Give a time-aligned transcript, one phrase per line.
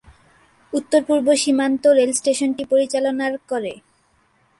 [0.73, 3.73] উত্তর-পূর্ব সীমান্ত রেল স্টেশনটি পরিচালনার করে।